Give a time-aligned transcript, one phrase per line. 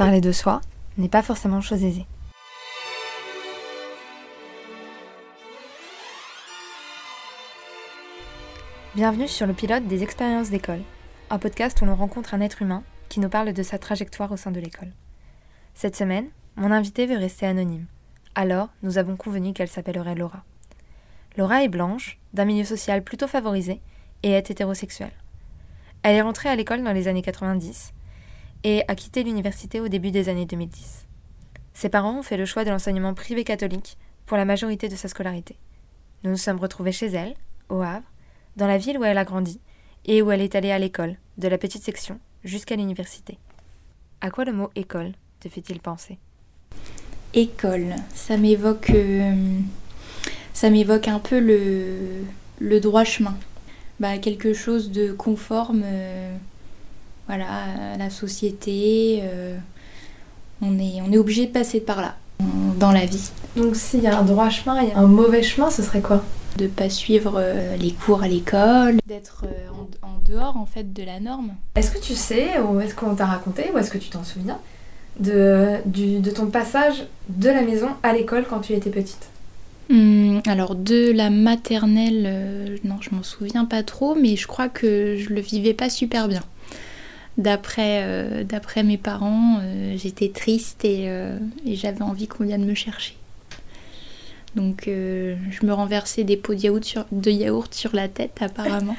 [0.00, 0.62] Parler de soi
[0.96, 2.06] n'est pas forcément chose aisée.
[8.94, 10.80] Bienvenue sur le pilote des expériences d'école,
[11.28, 14.38] un podcast où l'on rencontre un être humain qui nous parle de sa trajectoire au
[14.38, 14.94] sein de l'école.
[15.74, 17.84] Cette semaine, mon invité veut rester anonyme.
[18.34, 20.44] Alors, nous avons convenu qu'elle s'appellerait Laura.
[21.36, 23.82] Laura est blanche, d'un milieu social plutôt favorisé,
[24.22, 25.12] et est hétérosexuelle.
[26.02, 27.92] Elle est rentrée à l'école dans les années 90
[28.64, 31.06] et a quitté l'université au début des années 2010.
[31.74, 35.08] Ses parents ont fait le choix de l'enseignement privé catholique pour la majorité de sa
[35.08, 35.56] scolarité.
[36.22, 37.34] Nous nous sommes retrouvés chez elle,
[37.68, 38.06] au Havre,
[38.56, 39.60] dans la ville où elle a grandi
[40.04, 43.38] et où elle est allée à l'école, de la petite section jusqu'à l'université.
[44.20, 46.18] À quoi le mot école te fait-il penser?
[47.32, 49.60] École, ça m'évoque euh,
[50.52, 52.24] ça m'évoque un peu le,
[52.58, 53.36] le droit chemin.
[53.98, 56.36] Bah, quelque chose de conforme euh,
[57.30, 59.20] voilà, à la société.
[59.22, 59.56] Euh,
[60.60, 62.16] on est, on est obligé de passer par là
[62.80, 63.30] dans la vie.
[63.56, 66.24] Donc s'il y a un droit chemin et un mauvais chemin, ce serait quoi?
[66.58, 71.04] De pas suivre euh, les cours à l'école, d'être en, en, dehors en fait de
[71.04, 71.52] la norme.
[71.76, 74.58] Est-ce que tu sais, ou est-ce qu'on t'a raconté, ou est-ce que tu t'en souviens,
[75.20, 79.28] de, du, de ton passage de la maison à l'école quand tu étais petite?
[79.88, 84.68] Hum, alors de la maternelle, euh, non, je m'en souviens pas trop, mais je crois
[84.68, 86.42] que je le vivais pas super bien.
[87.40, 91.06] D'après euh, d'après mes parents, euh, j'étais triste et,
[91.66, 93.16] et j'avais envie qu'on vienne me chercher.
[94.56, 98.96] Donc je me renversais des pots de yaourt sur, de yaourt sur la tête apparemment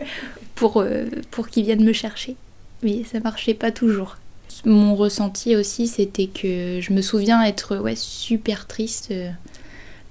[0.54, 0.82] pour,
[1.30, 2.36] pour qu'ils viennent me chercher.
[2.82, 4.16] Mais ça marchait pas toujours.
[4.64, 9.12] Mon ressenti aussi c'était que je me souviens être ouais, super triste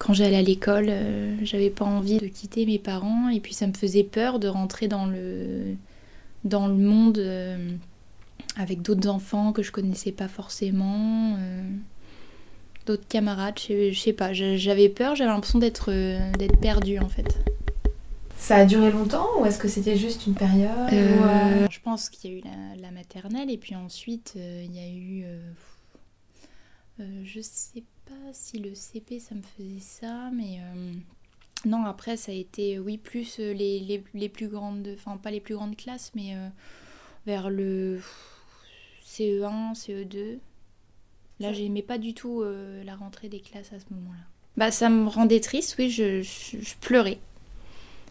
[0.03, 3.67] quand j'allais à l'école, euh, j'avais pas envie de quitter mes parents et puis ça
[3.67, 5.75] me faisait peur de rentrer dans le,
[6.43, 7.75] dans le monde euh,
[8.57, 11.61] avec d'autres enfants que je connaissais pas forcément, euh,
[12.85, 15.91] d'autres camarades, je sais pas, j'avais peur, j'avais l'impression d'être
[16.37, 17.37] d'être perdue en fait.
[18.37, 22.33] Ça a duré longtemps ou est-ce que c'était juste une période Je pense qu'il y
[22.33, 25.25] a eu la, la, maternelle et puis ensuite il y a eu
[26.99, 30.93] euh, je sais pas si le CP ça me faisait ça, mais euh,
[31.65, 35.31] non, après ça a été, oui, plus euh, les, les, les, plus grandes, enfin pas
[35.31, 36.35] les plus grandes classes, mais
[37.25, 38.01] vers le
[39.05, 40.39] CE1, CE2.
[41.39, 42.43] Là, j'aimais pas du tout
[42.83, 44.23] la rentrée des classes à ce moment-là.
[44.55, 47.19] Bah, ça me rendait triste, oui, je, je, je pleurais.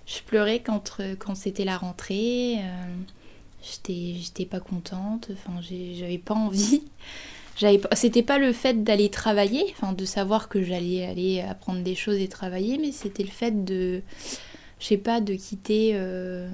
[0.07, 2.59] Je pleurais quand, quand c'était la rentrée.
[3.63, 6.83] j'étais pas contente, enfin, j'avais pas envie
[7.93, 12.17] c'était pas le fait d'aller travailler enfin de savoir que j'allais aller apprendre des choses
[12.17, 14.03] et travailler mais c'était le fait de
[14.81, 16.49] je sais pas de quitter euh,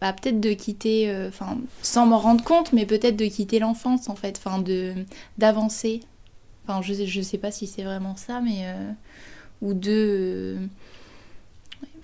[0.00, 4.08] bah, peut-être de quitter euh, enfin sans m'en rendre compte mais peut-être de quitter l'enfance
[4.08, 4.94] en fait enfin de
[5.38, 6.00] d'avancer.
[6.64, 8.90] Enfin je je sais pas si c'est vraiment ça mais euh,
[9.62, 10.56] ou de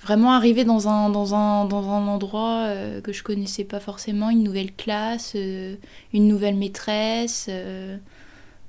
[0.03, 4.31] vraiment arriver dans un, dans un, dans un endroit euh, que je connaissais pas forcément,
[4.31, 5.77] une nouvelle classe, euh,
[6.13, 7.97] une nouvelle maîtresse, euh,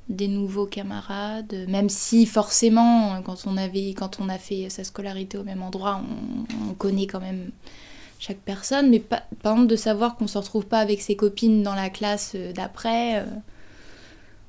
[0.09, 5.37] des nouveaux camarades, même si forcément quand on, avait, quand on a fait sa scolarité
[5.37, 7.51] au même endroit, on, on connaît quand même
[8.19, 11.63] chaque personne, mais pas, par exemple de savoir qu'on se retrouve pas avec ses copines
[11.63, 13.25] dans la classe d'après,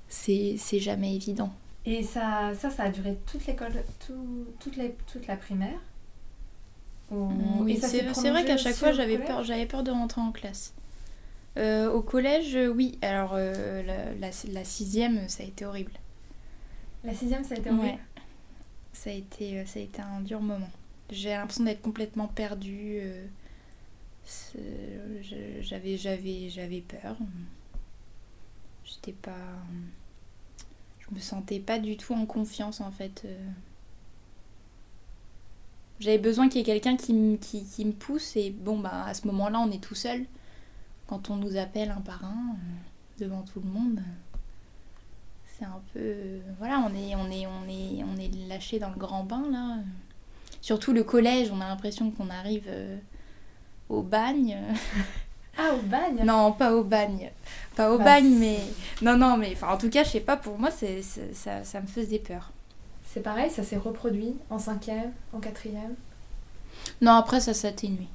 [0.08, 1.52] c'est jamais évident.
[1.86, 3.72] Et ça, ça, ça a duré toute l'école,
[4.06, 5.78] tout, toute, toute la primaire?
[7.10, 10.74] Oui, c'est vrai qu'à chaque fois j'avais peur, j'avais peur de rentrer en classe.
[11.56, 12.98] Euh, au collège, oui.
[13.02, 15.92] Alors euh, la, la, sixième, ça a été horrible.
[17.04, 17.84] La sixième, ça a été horrible.
[17.84, 17.98] Ouais.
[18.92, 20.70] Ça a été, euh, ça a été un dur moment.
[21.10, 23.00] J'ai l'impression d'être complètement perdue.
[25.60, 27.16] J'avais, j'avais, j'avais peur.
[28.84, 29.32] J'étais pas,
[30.98, 33.26] je me sentais pas du tout en confiance en fait.
[36.00, 39.14] J'avais besoin qu'il y ait quelqu'un qui, qui, qui, me pousse et bon bah à
[39.14, 40.24] ce moment-là on est tout seul.
[41.06, 44.00] Quand on nous appelle un par un euh, devant tout le monde,
[45.46, 46.14] c'est un peu
[46.58, 49.76] voilà on est on est on est on est lâché dans le grand bain là.
[50.60, 52.96] Surtout le collège, on a l'impression qu'on arrive euh,
[53.88, 54.56] au bagne.
[55.56, 56.24] Ah, au bagne?
[56.24, 57.30] Non, pas au bagne.
[57.76, 58.58] Pas au bah, bagne, mais.
[59.02, 61.86] Non, non, mais en tout cas, je sais pas, pour moi, c'est, ça, ça me
[61.86, 62.50] faisait peur.
[63.14, 65.94] C'est pareil, ça s'est reproduit en cinquième, en quatrième?
[67.00, 68.08] Non, après ça s'atténue.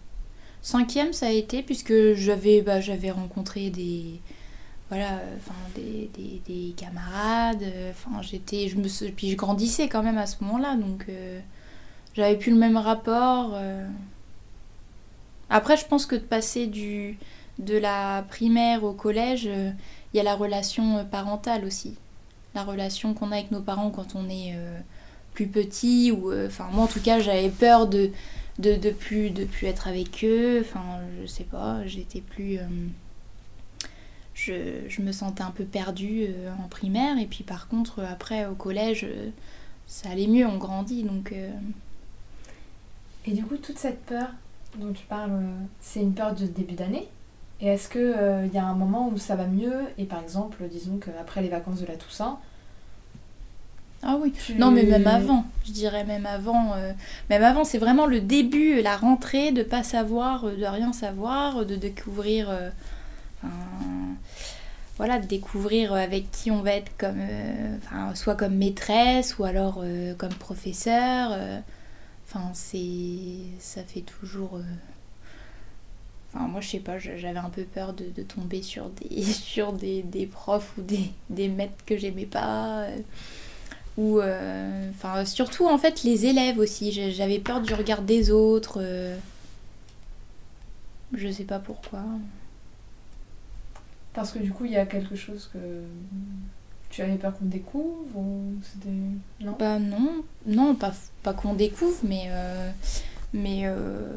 [0.61, 4.19] Cinquième, ça a été puisque j'avais bah, j'avais rencontré des
[4.89, 10.17] voilà enfin des, des, des, camarades enfin j'étais je me puis je grandissais quand même
[10.17, 11.39] à ce moment-là donc euh,
[12.15, 13.87] j'avais plus le même rapport euh.
[15.49, 17.17] après je pense que de passer du
[17.59, 19.71] de la primaire au collège euh,
[20.13, 21.95] il y a la relation parentale aussi.
[22.59, 24.55] La relation qu'on a avec nos parents quand on est
[25.33, 26.11] plus petit.
[26.11, 28.11] Ou, enfin, moi en tout cas, j'avais peur de,
[28.59, 30.59] de, de, plus, de plus être avec eux.
[30.61, 32.59] Enfin, je sais pas, j'étais plus
[34.47, 37.17] je, me sentais un peu perdue euh, en primaire.
[37.17, 39.29] Et puis par contre, après, au collège, euh,
[39.87, 41.03] ça allait mieux, on grandit.
[41.03, 41.51] Donc, euh.
[43.25, 44.29] Et du coup, toute cette peur
[44.77, 45.31] dont tu parles,
[45.81, 47.07] c'est une peur de début d'année?
[47.61, 49.87] Et est-ce qu'il y a un moment où ça va mieux?
[49.97, 52.39] Et par exemple, disons qu'après les vacances de la Toussaint,
[54.01, 56.75] ah oui, non mais même avant, je dirais même avant.
[57.29, 61.75] même avant, c'est vraiment le début, la rentrée, de pas savoir, de rien savoir, de
[61.75, 62.49] découvrir
[64.99, 69.79] voilà, de découvrir avec qui on va être comme, euh, soit comme maîtresse ou alors
[69.81, 71.29] euh, comme professeur.
[71.31, 71.59] Euh.
[72.27, 74.59] Enfin, c'est, ça fait toujours.
[76.33, 80.29] Enfin, moi, je sais pas, j'avais un peu peur de, tomber sur des, sur des,
[80.29, 82.87] profs ou des, des maîtres que j'aimais pas.
[83.99, 84.21] Ou,
[84.89, 86.91] enfin, surtout en fait, les élèves aussi.
[87.11, 88.81] J'avais peur du regard des autres.
[91.13, 92.03] je sais pas pourquoi.
[94.13, 95.59] Parce que du coup, il y a quelque chose que
[96.89, 98.55] tu avais peur qu'on découvre ou
[99.39, 99.55] non?
[99.57, 100.93] Bah non, non, pas,
[101.23, 102.71] pas qu'on découvre, mais euh,
[103.33, 104.07] mais euh,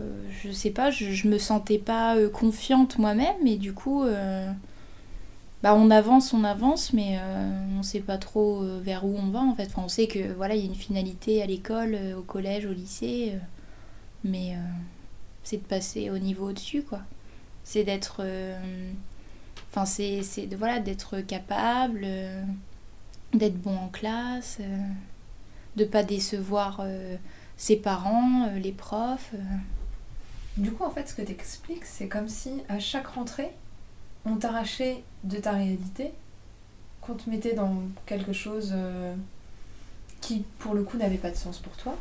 [0.43, 4.05] je sais pas, je, je me sentais pas euh, confiante moi-même et du coup
[5.62, 7.18] bah on avance, on avance, mais
[7.78, 9.66] on sait pas trop vers où on va en fait.
[9.66, 12.72] Enfin, on sait que voilà, il y a une finalité à l'école, au collège, au
[12.72, 13.34] lycée,
[14.24, 14.56] mais
[15.44, 17.00] c'est de passer au niveau au-dessus quoi.
[17.62, 18.22] C'est d'être
[19.74, 22.42] Enfin, c'est voilà, d'être capable, euh,
[23.32, 24.88] d'être bon en classe, de euh,
[25.76, 27.16] de pas décevoir euh,
[27.56, 29.32] ses parents, les profs.
[30.58, 33.52] Du coup, en fait, ce que tu expliques, c'est comme si à chaque rentrée,
[34.24, 36.12] on t'arrachait de ta réalité,
[37.00, 38.74] qu'on te mettait dans quelque chose
[40.20, 41.96] qui, pour le coup, n'avait pas de sens pour toi.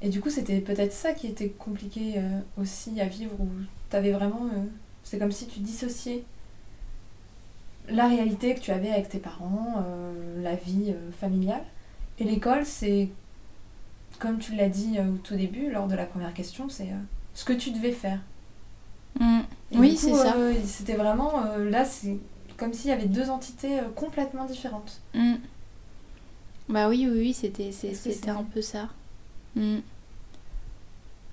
[0.00, 2.14] Et du coup, c'était peut-être ça qui était compliqué
[2.56, 3.48] aussi à vivre, où
[3.90, 4.48] t'avais vraiment.
[5.04, 6.24] c'est comme si tu dissociais
[7.90, 11.62] la réalité que tu avais avec tes parents, euh, la vie euh, familiale.
[12.18, 13.08] Et l'école, c'est,
[14.18, 16.88] comme tu l'as dit euh, au tout début, lors de la première question, c'est
[17.34, 18.20] ce que tu devais faire.
[19.18, 19.40] Mm.
[19.72, 20.34] Oui, c'est ça.
[20.64, 22.16] C'était vraiment, là, c'est
[22.56, 25.00] comme s'il y avait deux entités complètement différentes.
[25.14, 25.34] Mm.
[26.68, 28.88] Bah oui, oui, oui, c'était, c'était un peu ça.
[29.54, 29.78] Mm.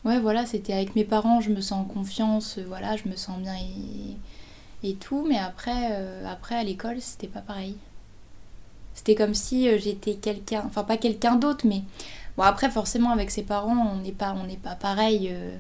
[0.04, 3.40] Ouais, voilà, c'était avec mes parents, je me sens en confiance, voilà, je me sens
[3.40, 4.16] bien et
[4.86, 7.76] et tout, mais après, euh, après à l'école, c'était pas pareil.
[8.94, 11.82] C'était comme si euh, j'étais quelqu'un, enfin pas quelqu'un d'autre, mais
[12.38, 15.30] bon après forcément avec ses parents, on n'est pas, on n'est pas pareil.
[15.32, 15.58] Euh.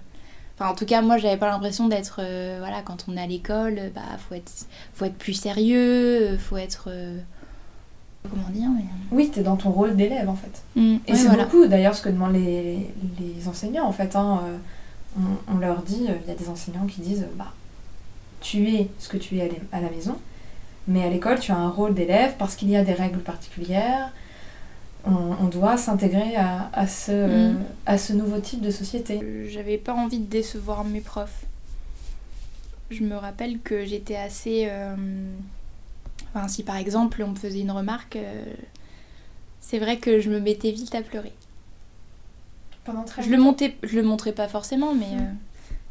[0.57, 2.21] Enfin en tout cas moi j'avais pas l'impression d'être,
[2.59, 4.51] voilà, quand on est à l'école, bah faut être,
[4.93, 6.89] faut être plus sérieux, faut être
[8.23, 8.85] comment dire mais...
[9.11, 10.63] Oui, t'es dans ton rôle d'élève en fait.
[10.75, 10.97] Mmh.
[11.07, 14.15] et c'est beaucoup d'ailleurs ce que demandent les, les enseignants en fait.
[14.15, 14.39] Hein.
[15.19, 17.53] On, on, leur dit, il y a des enseignants qui disent bah
[18.45, 20.15] tu es ce que tu es à la maison,
[20.87, 24.11] mais à l'école, tu as un rôle d'élève parce qu'il y a des règles particulières.
[25.07, 27.63] On, doit s'intégrer à, ce, mm.
[27.85, 29.19] à ce nouveau type de société.
[29.49, 31.45] J'avais pas envie de décevoir mes profs.
[32.89, 34.67] Je me rappelle que j'étais assez.
[34.69, 34.95] Euh,
[36.33, 38.45] enfin, si par exemple on me faisait une remarque, euh,
[39.59, 41.33] c'est vrai que je me mettais vite à pleurer.
[42.83, 45.15] Pendant très je le montais, je le montrais pas forcément, mais.
[45.15, 45.19] Mm.
[45.19, 45.31] Euh,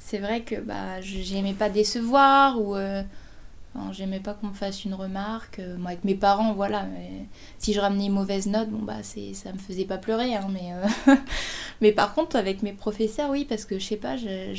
[0.04, 3.02] c'est vrai que bah, j'aimais pas décevoir ou euh,
[3.92, 5.58] j'aimais pas qu'on me fasse une remarque.
[5.58, 6.86] Euh, moi, avec mes parents, voilà,
[7.58, 10.34] si je ramenais une mauvaise note, bon, bah, ça me faisait pas pleurer.
[10.34, 11.16] Hein, mais, euh,
[11.80, 14.54] mais par contre, avec mes professeurs, oui, parce que je sais pas, je,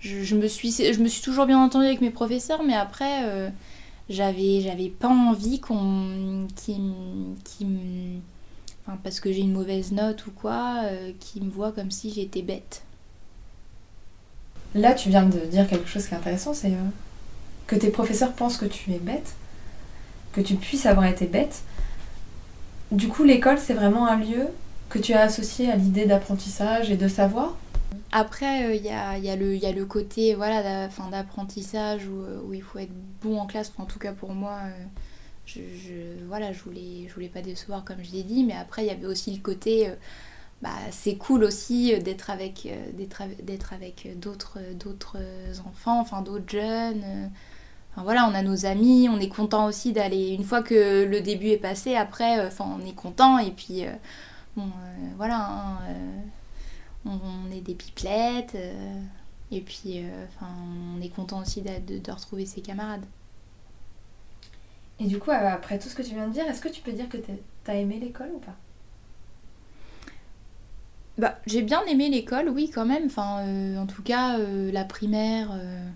[0.00, 3.52] je, me suis, toujours bien entendue avec mes professeurs, mais après,
[4.08, 6.46] j'avais, j'avais pas envie qu'on.
[6.56, 6.80] Qui
[8.86, 10.82] Enfin, parce que j'ai une mauvaise note ou quoi,
[11.20, 12.82] qui me voit comme si j'étais bête.
[14.74, 16.90] Là, tu viens de dire quelque chose qui est intéressant, c'est euh,
[17.70, 19.36] que tes professeurs pensent que tu es bête,
[20.32, 21.62] que tu puisses avoir été bête.
[22.90, 24.48] Du coup, l'école, c'est vraiment un lieu
[24.88, 27.56] que tu as associé à l'idée d'apprentissage et de savoir
[28.12, 29.36] après, il euh, y, a,
[29.72, 32.90] le côté voilà, d'apprentissage où, où, il faut être
[33.22, 33.72] bon en classe.
[33.78, 34.84] en tout cas, pour moi, euh,
[35.46, 38.42] je, je, voilà, je voulais, pas décevoir, comme je l'ai dit.
[38.42, 39.92] Mais après, il y avait aussi le côté
[40.62, 42.90] bah, c'est cool aussi euh, d'être avec, euh,
[43.42, 45.16] d'être avec d'autres, d'autres
[45.66, 47.30] enfants, enfin d'autres jeunes.
[48.00, 51.20] Enfin voilà, on a nos amis, on est content aussi d'aller, une fois que le
[51.20, 53.84] début est passé, après, euh, enfin on est content et puis
[54.56, 54.70] bon,
[55.18, 55.78] voilà, hein,
[57.04, 58.56] on, est des pipelettes
[59.52, 60.50] et puis enfin
[60.96, 63.04] on est content aussi de, de, retrouver ses camarades.
[64.98, 66.92] Et du coup, après tout ce que tu viens de dire, est-ce que tu peux
[66.92, 67.18] dire que
[67.64, 68.56] t'as aimé l'école ou pas?
[71.20, 73.04] Bah, j'ai bien aimé l'école, oui, quand même.
[73.04, 75.86] Enfin, euh, en tout cas, euh, la primaire, euh,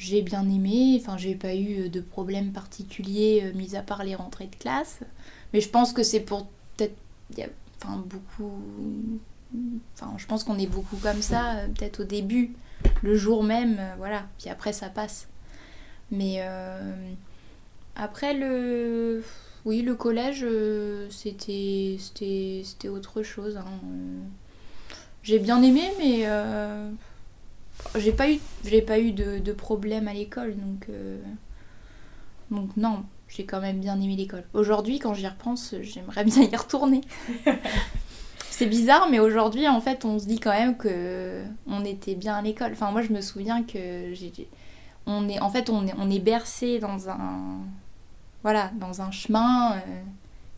[0.00, 0.98] j'ai bien aimé.
[0.98, 5.00] Enfin, j'ai pas eu de problème particulier, mis à part les rentrées de classe.
[5.52, 6.96] Mais je pense que c'est pour peut-être.
[7.76, 8.62] Enfin, beaucoup.
[9.94, 12.54] Enfin, je pense qu'on est beaucoup comme ça, peut-être au début,
[13.02, 14.26] le jour même, voilà.
[14.38, 15.28] Puis après, ça passe.
[16.10, 16.42] Mais
[17.94, 19.22] après, le.
[19.66, 20.46] Oui, le collège,
[21.10, 23.58] c'était c'était autre chose.
[23.58, 23.80] Hein
[25.22, 26.90] j'ai bien aimé, mais euh,
[27.96, 31.18] j'ai pas eu, j'ai pas eu de, de problème à l'école, donc euh,
[32.50, 34.44] donc non, j'ai quand même bien aimé l'école.
[34.54, 37.00] Aujourd'hui, quand j'y repense, j'aimerais bien y retourner.
[38.50, 42.34] C'est bizarre, mais aujourd'hui, en fait, on se dit quand même que on était bien
[42.34, 42.72] à l'école.
[42.72, 44.32] Enfin, moi, je me souviens que j'ai,
[45.06, 47.60] on est, en fait, on est, on est bercé dans un,
[48.42, 49.72] voilà, dans un chemin.
[49.76, 50.02] Euh,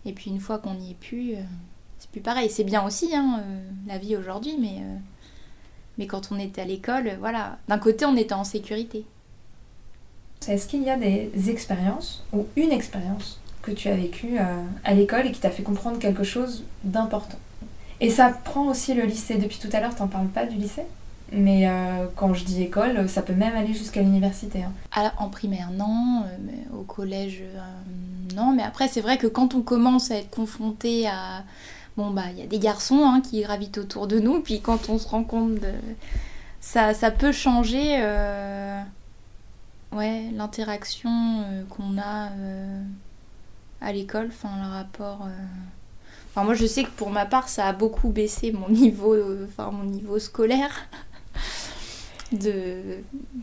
[0.04, 1.36] et puis une fois qu'on n'y est plus,
[2.02, 2.50] c'est plus pareil.
[2.50, 4.96] C'est bien aussi, hein, euh, la vie aujourd'hui, mais, euh,
[5.98, 7.58] mais quand on était à l'école, voilà.
[7.68, 9.04] D'un côté, on était en sécurité.
[10.48, 14.94] Est-ce qu'il y a des expériences ou une expérience que tu as vécue euh, à
[14.94, 17.38] l'école et qui t'a fait comprendre quelque chose d'important?
[18.00, 19.36] Et ça prend aussi le lycée.
[19.36, 20.82] Depuis tout à l'heure, t'en parles pas du lycée?
[21.30, 21.66] Mais
[22.16, 24.64] quand je dis école, ça peut même aller jusqu'à l'université.
[24.64, 25.12] Hein.
[25.18, 26.24] en primaire, non.
[26.44, 27.42] Mais au collège,
[28.34, 28.52] non.
[28.52, 31.44] Mais après, c'est vrai que quand on commence à être confronté à,
[31.96, 34.88] bon bah il y a des garçons hein, qui gravitent autour de nous, puis quand
[34.88, 35.72] on se rend compte de
[36.62, 38.80] ça, peut changer euh,
[39.92, 42.82] l'interaction euh, qu'on a euh,
[43.80, 45.28] à l'école, enfin le rapport.
[46.36, 49.84] Moi je sais que pour ma part ça a beaucoup baissé mon niveau, enfin mon
[49.84, 50.70] niveau scolaire.
[52.32, 53.02] de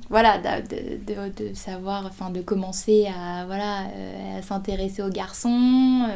[0.10, 3.86] voilà de, de, de, savoir enfin de commencer à voilà
[4.36, 6.10] à s'intéresser aux garçons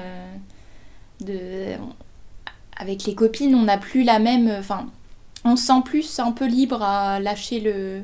[1.22, 1.78] de
[2.84, 4.54] avec les copines, on n'a plus la même.
[4.60, 4.88] Enfin,
[5.46, 8.04] on se sent plus un peu libre à lâcher le.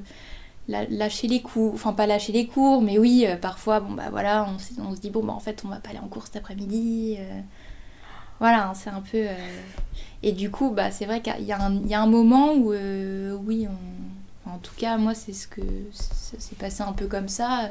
[0.67, 4.47] lâcher les cours, enfin pas lâcher les cours, mais oui, euh, parfois, bon bah voilà,
[4.49, 7.17] on, se dit, bon bah en fait, on va pas aller en cours cet après-midi.
[7.19, 7.41] Euh.
[8.39, 9.17] voilà, c'est un peu.
[9.17, 9.61] Euh.
[10.23, 13.67] et du coup, bah c'est vrai qu'il y, a un moment où, oui,
[14.45, 15.61] en tout cas, moi, c'est ce que.
[15.91, 17.69] Ça s'est passé un peu comme ça,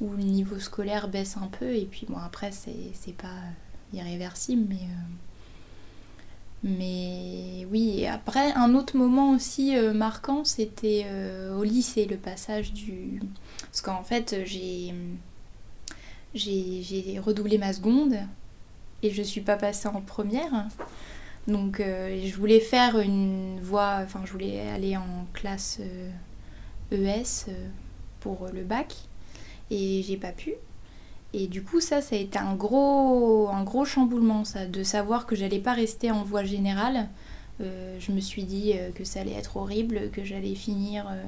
[0.00, 3.40] où le niveau scolaire baisse un peu, et puis bon, après, c'est pas
[3.92, 4.88] irréversible, mais.
[6.64, 12.72] Mais oui, après, un autre moment aussi euh, marquant, c'était euh, au lycée, le passage
[12.72, 13.20] du...
[13.60, 14.94] Parce qu'en fait, j'ai,
[17.20, 18.16] redoublé ma seconde
[19.02, 20.68] et je suis pas passée en première.
[21.48, 25.80] Donc euh, je voulais faire une voie, enfin je voulais aller en classe
[26.90, 27.52] ES e
[28.20, 28.94] pour le bac
[29.70, 30.54] et j'ai pas pu.
[31.36, 35.26] Et du coup, ça, ça a été un gros, un gros chamboulement, ça, de savoir
[35.26, 37.08] que j'allais pas rester en voie générale.
[37.60, 41.22] Euh, je me suis dit euh, que ça allait être horrible, que j'allais finir, euh,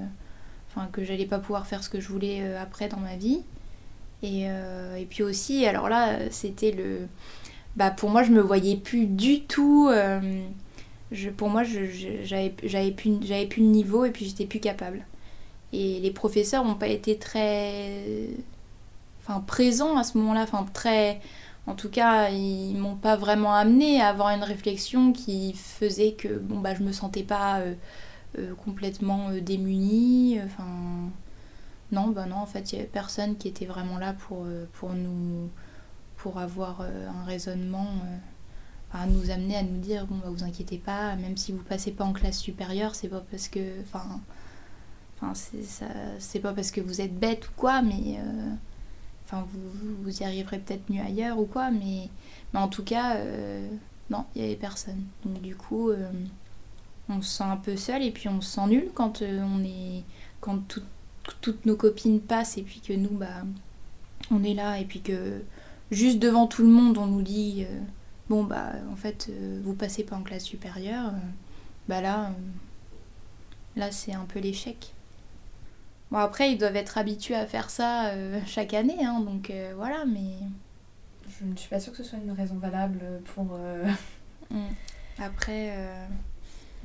[0.68, 3.42] enfin que j'allais pas pouvoir faire ce que je voulais après dans ma vie.
[4.22, 7.06] Et, et puis aussi, alors là, c'était le,
[7.76, 9.90] bah pour moi, je me voyais plus du tout.
[11.12, 15.04] Je, pour moi, j'avais plus, plus de niveau et puis j'étais plus capable.
[15.72, 18.30] Et les professeurs n'ont pas été très
[19.26, 21.20] enfin présent à ce moment-là, enfin très
[21.66, 26.38] en tout cas, ils m'ont pas vraiment amené à avoir une réflexion qui faisait que
[26.38, 27.74] bon bah je me sentais pas euh,
[28.38, 30.64] euh, complètement euh, démunie, enfin
[31.92, 34.92] non, bah non, en fait, il y avait personne qui était vraiment là pour, pour
[34.92, 35.48] nous
[36.16, 37.88] pour avoir un raisonnement
[38.92, 41.92] à nous amener à nous dire bon bah vous inquiétez pas, même si vous passez
[41.92, 44.20] pas en classe supérieure, c'est pas parce que enfin
[45.20, 45.32] enfin
[46.18, 48.18] c'est pas parce que vous êtes bête ou quoi, mais
[49.26, 52.08] Enfin, vous, vous y arriverez peut-être mieux ailleurs ou quoi, mais,
[52.54, 53.68] en tout cas, euh,
[54.08, 55.02] non, il n'y avait personne.
[55.24, 56.08] Donc du coup, euh,
[57.08, 59.64] on se sent un peu seul et puis on se sent nul quand euh, on
[59.64, 60.04] est
[60.40, 60.60] quand
[61.40, 63.42] toutes nos copines passent et puis que nous, bah,
[64.30, 65.42] on est là et puis que
[65.90, 67.66] juste devant tout le monde, on nous dit,
[68.28, 69.28] bon bah, en fait,
[69.64, 71.10] vous passez pas en classe supérieure,
[71.88, 72.32] bah là,
[73.74, 74.94] là c'est un peu l'échec.
[76.10, 79.72] Bon, après, ils doivent être habitués à faire ça euh, chaque année, hein, donc euh,
[79.76, 80.38] voilà, mais.
[81.28, 83.00] Je ne suis pas sûre que ce soit une raison valable
[83.34, 83.48] pour.
[83.52, 83.84] Euh,
[84.50, 84.66] mm.
[85.18, 85.76] Après.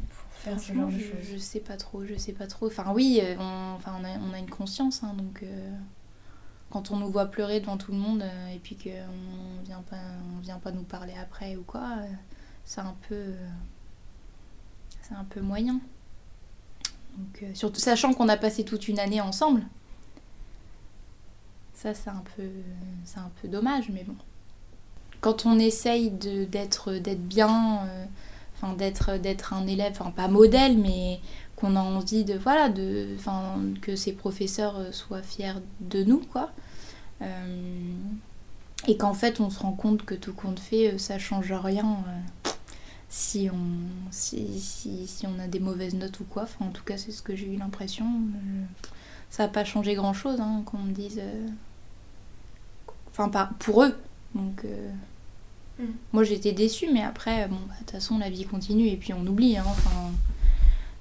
[0.10, 1.30] Pour faire ce genre de choses.
[1.32, 2.68] Je sais pas trop, je sais pas trop.
[2.68, 5.46] Enfin, oui, on, enfin, on, a, on a une conscience, hein, donc.
[6.72, 9.98] quand on nous voit pleurer devant tout le monde et puis qu'on vient pas,
[10.36, 11.98] on vient pas nous parler après ou quoi,
[12.66, 13.36] c'est un peu.
[15.04, 15.80] c'est un peu moyen.
[17.44, 19.62] Euh, surtout sachant qu'on a passé toute une année ensemble.
[21.74, 22.44] Ça, c'est un, peu,
[23.06, 24.16] c'est un peu dommage, mais bon.
[25.20, 31.20] Quand on essaye de, d'être, bien, euh, d'être, d'être un élève, enfin, pas modèle, mais
[31.56, 33.08] qu'on a envie de, voilà, de,
[33.82, 36.52] que ses professeurs euh, soient fiers de nous, quoi.
[38.88, 41.98] Et qu'en fait, on se rend compte que tout compte fait, ça change rien
[43.12, 43.58] si on,
[44.10, 46.44] si, si, si, on a des mauvaises notes ou quoi.
[46.44, 48.06] Enfin, en tout cas, c'est ce que j'ai eu l'impression.
[49.30, 51.22] Ça n'a pas changé grand-chose, hein, qu'on me dise...
[53.10, 53.98] Enfin, pas pour eux.
[54.34, 54.92] Donc, euh,
[55.80, 55.86] mm.
[56.14, 59.14] moi j'étais déçue, mais après, bon, bah, de toute façon, la vie continue et puis
[59.14, 59.58] on oublie.
[59.58, 60.12] Hein, enfin,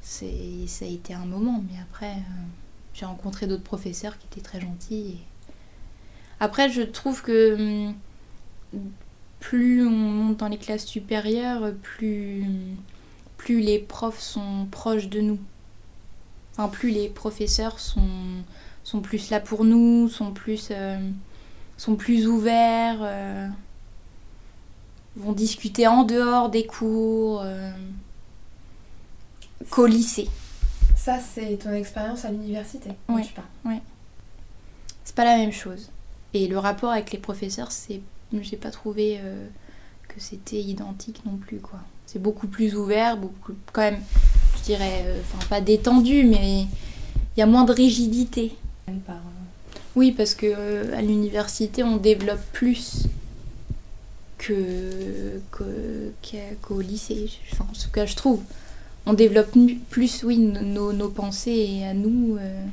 [0.02, 2.42] c'est, ça a été un moment, mais après, euh,
[2.92, 5.18] j'ai rencontré d'autres professeurs qui étaient très gentils.
[6.40, 7.94] Après, je trouve que hum,
[9.40, 12.44] plus on monte dans les classes supérieures, plus,
[13.36, 15.38] plus les profs sont proches de nous.
[16.52, 18.02] Enfin, plus les professeurs sont,
[18.84, 20.68] sont plus là pour nous, sont plus.
[20.70, 20.98] Euh,
[21.80, 23.48] sont plus ouverts, euh,
[25.16, 27.72] vont discuter en dehors des cours, euh,
[29.70, 30.28] qu'au lycée.
[30.94, 33.22] Ça, c'est ton expérience à l'université Oui.
[33.64, 33.80] Ouais.
[35.04, 35.88] C'est pas la même chose.
[36.34, 38.02] Et le rapport avec les professeurs, c'est,
[38.40, 39.46] j'ai pas trouvé euh,
[40.08, 41.80] que c'était identique non plus, quoi.
[42.06, 44.00] C'est beaucoup plus ouvert, beaucoup quand même,
[44.58, 46.62] je dirais, enfin pas détendu, mais
[47.36, 48.52] il y a moins de rigidité.
[49.06, 49.22] Par,
[49.96, 53.06] oui, parce que euh, à l'université, on développe plus
[54.38, 55.40] que
[56.62, 57.30] qu'au lycée.
[57.52, 58.40] Enfin, en tout cas, je trouve.
[59.06, 59.52] On développe
[59.88, 62.36] plus, oui, nos, nos pensées à nous.
[62.38, 62.64] Euh,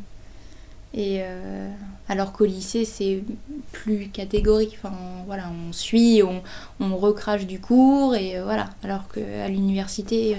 [0.98, 1.70] et euh,
[2.10, 3.24] alors qu'au lycée, c'est
[3.72, 4.77] plus catégorique.
[4.82, 4.96] Enfin,
[5.27, 8.72] voilà, on suit, on, recrache du cours et voilà.
[8.84, 10.36] Alors qu'à l'université,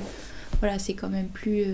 [0.60, 1.64] voilà, c'est quand même plus.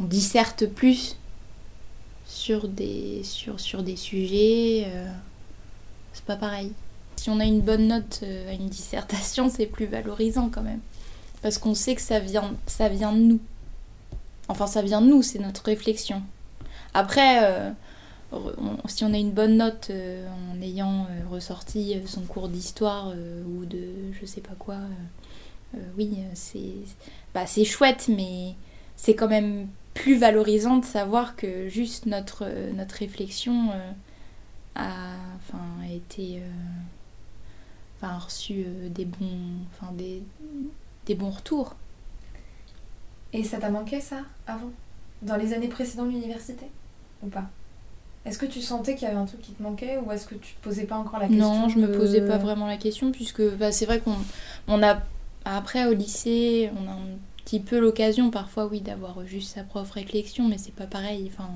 [0.00, 1.16] on disserte plus
[2.28, 4.84] sur des, sur, des sujets.
[4.86, 5.08] Euh,
[6.12, 6.72] c'est pas pareil.
[7.16, 10.80] Si on a une bonne note euh, à une dissertation, c'est plus valorisant quand même.
[11.42, 13.40] Parce qu'on sait que ça vient, ça vient de nous.
[14.48, 16.22] Enfin, ça vient de nous, c'est notre réflexion.
[16.94, 17.70] Après, euh,
[18.86, 23.12] si on a une bonne note en ayant ressorti son cours d'histoire
[23.46, 24.76] ou de je sais pas quoi,
[25.96, 26.72] oui, c'est
[27.34, 28.54] bah, chouette, mais
[28.96, 32.46] c'est quand même plus valorisant de savoir que juste notre,
[32.98, 33.90] réflexion euh,
[34.76, 35.14] a,
[35.52, 36.40] a été
[38.02, 40.22] euh, reçu euh, des bons des,
[41.06, 41.74] des bons retours.
[43.32, 44.70] Et ça t'a manqué ça avant?
[45.22, 46.66] Dans les années précédentes de l'université?
[47.22, 47.44] Ou pas?
[48.24, 50.34] Est-ce que tu sentais qu'il y avait un truc qui te manquait ou est-ce que
[50.34, 53.10] tu te posais pas encore la question Non, je me posais pas vraiment la question
[53.10, 54.16] puisque bah, c'est vrai qu'on
[54.66, 55.00] on a
[55.44, 56.96] après au lycée, on a
[57.48, 61.30] petit peu l'occasion parfois, oui, d'avoir juste sa propre réflexion, mais c'est pas pareil.
[61.32, 61.48] Enfin.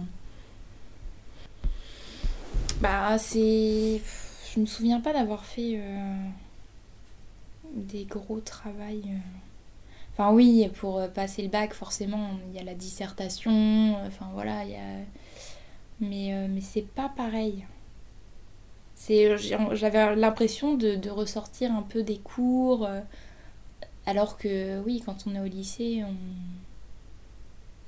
[2.80, 4.00] Bah, c'est.
[4.54, 6.14] Je me souviens pas d'avoir fait euh,
[7.74, 9.04] des gros travails.
[9.06, 9.18] Euh.
[10.12, 14.64] Enfin, oui, pour euh, passer le bac, forcément, il y a la dissertation, enfin voilà,
[14.64, 15.04] il y a.
[16.00, 17.64] Mais, mais c'est pas pareil.
[19.08, 22.88] J'avais l'impression de, de, ressortir un peu des cours
[24.06, 26.02] alors que oui, quand on est au lycée,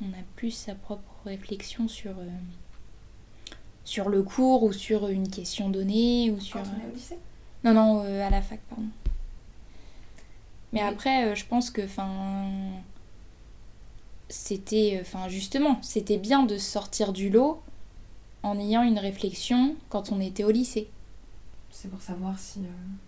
[0.00, 2.28] on, a plus sa propre réflexion sur, euh,
[3.84, 6.30] sur le cours ou sur une question donnée.
[6.30, 6.60] Ou sur...
[6.60, 7.18] Quand on est au lycée?
[7.64, 8.84] Non, non, euh, à la fac, pardon.
[10.74, 12.46] Mais après, euh, je pense que, enfin,
[14.28, 17.62] c'était, enfin, justement, c'était bien de sortir du lot
[18.42, 20.88] en ayant une réflexion quand on était au lycée.
[21.70, 22.60] C'est pour savoir si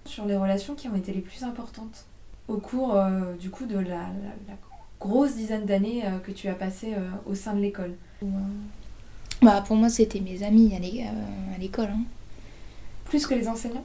[0.07, 2.07] sur les relations qui ont été les plus importantes
[2.49, 4.09] au cours euh, du coup de la,
[4.99, 7.95] grosse dizaine d'années euh, que tu as passé euh, au sein de l'école
[9.43, 11.89] bah, Pour moi, c'était mes amis à l'école.
[11.89, 12.05] Hein.
[13.05, 13.85] Plus que les enseignants?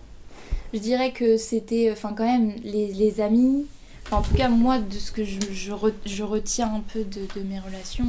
[0.74, 3.66] Je dirais que c'était enfin quand même les, amis.
[4.12, 5.74] en tout cas, moi, de ce que je, je,
[6.06, 8.08] je retiens un peu de, mes relations,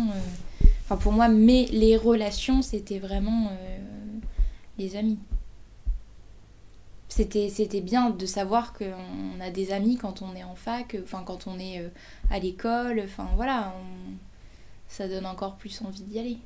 [0.84, 3.50] enfin pour moi, mais les relations, c'était vraiment
[4.78, 5.18] les amis
[7.12, 11.22] c'était c'était bien de savoir qu'on a des amis quand on est en fac, enfin
[11.24, 11.88] quand on est euh,
[12.30, 13.74] à l'école, enfin voilà,
[14.88, 16.38] ça donne encore plus envie d'y aller.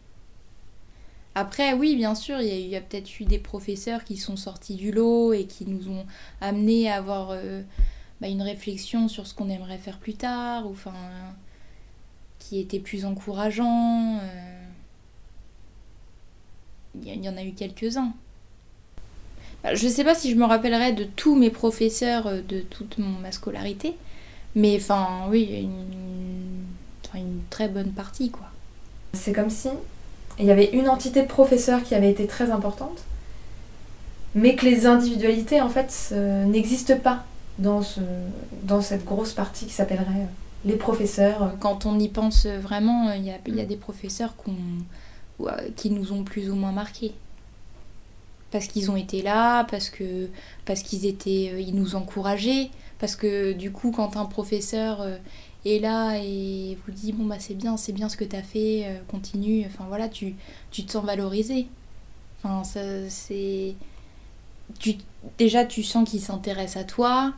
[1.39, 4.91] Après, oui, bien sûr, il y a, peut-être eu des professeurs qui sont sortis du
[4.91, 6.07] lot et qui nous ont
[6.41, 7.61] amenés à avoir euh,
[8.23, 10.95] bah, une réflexion sur ce qu'on aimerait faire plus tard, ou enfin,
[12.39, 14.19] qui étaient plus encourageants.
[14.23, 14.65] Euh.
[17.03, 18.15] Il y en a eu quelques-uns.
[19.75, 23.31] Je sais pas si je me rappellerai de tous mes professeurs euh, de toute ma
[23.31, 23.95] scolarité,
[24.55, 26.65] mais enfin, oui, une,
[27.15, 28.47] une très bonne partie, quoi.
[29.13, 29.69] C'est comme si
[30.39, 33.05] il y avait une entité de professeurs qui avait été très importante,
[34.35, 36.15] mais que les individualités en fait
[36.47, 37.25] n'existent pas
[37.59, 38.01] dans, ce,
[38.63, 41.55] dans cette grosse partie qui s'appellerait euh, les professeurs.
[41.61, 44.35] Quand on y pense vraiment, il y a, des professeurs
[45.77, 47.15] qui nous ont plus ou moins marqués.
[48.51, 50.29] Parce qu'ils ont été là, parce que
[50.65, 55.17] parce qu'ils étaient, euh, ils nous encourageaient, parce que du coup, quand un professeur euh,
[55.69, 58.43] est là et vous dit bon bah c'est bien, c'est bien ce que tu as
[58.43, 60.35] fait, continue, enfin voilà, tu,
[60.71, 61.67] tu te sens valorisé.
[62.43, 62.63] Enfin,
[63.09, 63.75] c'est
[65.39, 67.33] déjà tu sens qu'il s'intéresse à toi,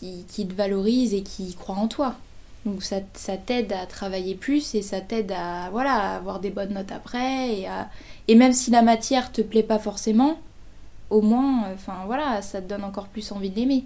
[0.00, 2.16] qui, te valorise et qui croit en toi.
[2.64, 6.74] Donc ça, ça t'aide à travailler plus et ça t'aide à, voilà, avoir des bonnes
[6.74, 7.52] notes après.
[7.52, 7.66] Et,
[8.28, 10.38] et même si la matière te plaît pas forcément,
[11.10, 13.84] au moins, enfin voilà, ça te donne encore plus envie de l'aimer.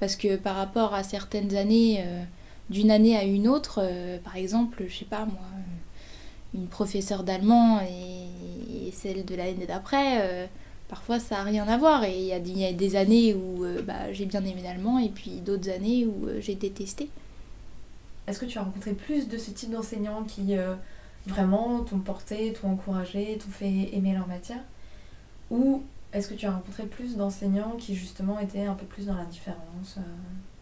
[0.00, 2.22] Parce que par rapport à certaines années, euh,
[2.70, 7.24] d'une année à une autre, euh, par exemple, je sais pas moi, euh, une professeure
[7.24, 10.48] d'allemand et, celle de l'année d'après,
[10.88, 12.04] parfois ça n'a rien à voir.
[12.04, 15.40] Et il y, a des années où euh, bah, j'ai bien aimé l'allemand et puis
[15.40, 17.08] d'autres années où euh, j'ai détesté.
[18.26, 20.74] Est-ce que tu as rencontré plus de ce type d'enseignants qui euh,
[21.26, 24.62] vraiment t'ont porté, t'ont encouragé, t'ont fait aimer leur matière?
[25.50, 29.16] Ou est-ce que tu as rencontré plus d'enseignants qui justement étaient un peu plus dans
[29.16, 29.98] la différence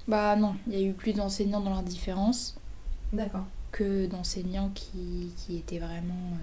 [0.09, 2.57] Bah non, il y a eu plus d'enseignants dans la différence.
[3.13, 3.45] D'accord.
[3.71, 6.37] Que d'enseignants qui, qui étaient vraiment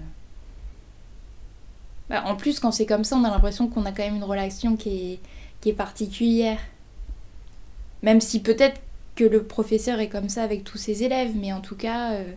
[2.10, 4.24] bah, en plus, quand c'est comme ça, on a l'impression qu'on a quand même une
[4.24, 5.20] relation qui
[5.64, 6.58] est, particulière.
[8.02, 8.80] Même si peut-être
[9.14, 12.32] que le professeur est comme ça avec tous ses élèves, mais en tout cas, euh,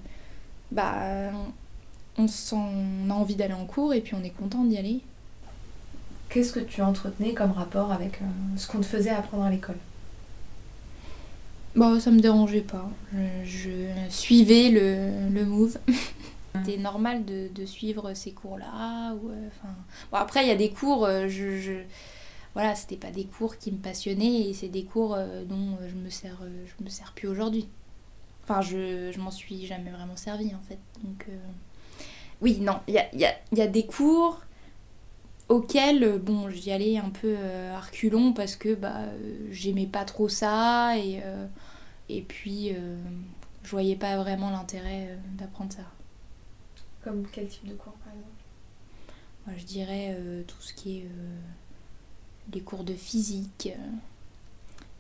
[0.72, 1.32] bah,
[2.18, 2.28] on,
[3.10, 5.02] a envie d'aller en cours et puis on est content d'y aller.
[6.30, 8.26] Qu'est-ce que tu entretenais comme rapport avec euh,
[8.58, 9.78] ce qu'on te faisait apprendre à l'école?
[11.76, 12.90] Bah, ça me dérangeait pas.
[13.44, 13.70] Je,
[14.10, 15.80] suivais le, le move.
[16.56, 19.14] C'était normal de, de, suivre ces cours-là.
[19.16, 19.50] Ou, euh,
[20.12, 21.74] bon, après, il y a des cours, euh, je, je,
[22.54, 25.96] voilà, c'était pas des cours qui me passionnaient et c'est des cours euh, dont je
[25.96, 27.68] me sers, je me sers plus aujourd'hui.
[28.44, 30.80] Enfin, je, je m'en suis jamais vraiment servi en fait.
[31.04, 31.28] Donc,
[32.42, 34.42] oui, non, il y a, y, a, y a, des cours
[35.50, 37.36] auxquels, bon, j'y allais un peu
[37.74, 39.06] arculon parce que bah,
[39.50, 41.22] j'aimais pas trop ça et,
[42.10, 42.76] et puis
[43.64, 45.84] je voyais pas vraiment l'intérêt d'apprendre ça.
[47.04, 48.44] Comme quel type de cours, par exemple?
[49.46, 51.40] Moi, je dirais euh, tout ce qui est euh,
[52.54, 53.92] les cours de physique, euh,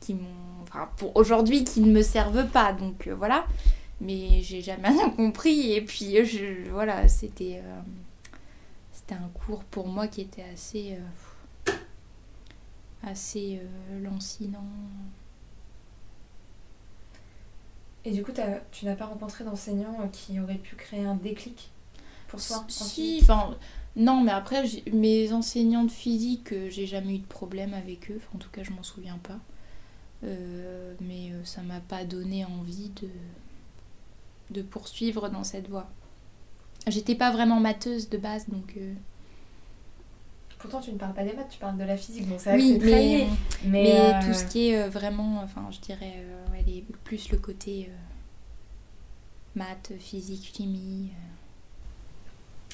[0.01, 0.63] qui m'ont.
[0.63, 3.47] Enfin, pour aujourd'hui, qui ne me servent pas, donc voilà.
[4.01, 7.61] Mais j'ai jamais rien compris, et puis je, voilà, c'était.
[8.91, 10.97] c'était un cours pour moi qui était assez.
[13.01, 13.61] assez
[14.01, 14.65] lancinant.
[18.05, 18.31] Et du coup,
[18.71, 21.71] tu n'as pas rencontré d'enseignants qui auraient pu créer un déclic
[22.37, 23.55] si, enfin,
[23.95, 28.19] non, mais après, mes enseignants de physique, euh, j'ai jamais eu de problème avec eux.
[28.33, 29.39] en tout cas, je m'en souviens pas.
[30.23, 33.09] Euh, mais euh, ça m'a pas donné envie de,
[34.51, 35.89] de poursuivre dans cette voie.
[36.87, 38.77] J'étais pas vraiment matheuse de base, donc.
[40.63, 42.80] Pourtant, tu ne parles pas des maths, tu parles de la physique, donc c'est oui,
[42.82, 43.28] mais,
[43.65, 46.23] mais, tout ce qui est vraiment, enfin, je dirais,
[47.04, 47.89] plus le côté
[49.56, 51.10] maths, physique, chimie.